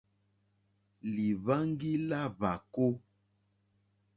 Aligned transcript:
Lìhwáŋɡí 1.13 1.91
lá 2.09 2.21
hwàkó. 2.35 2.85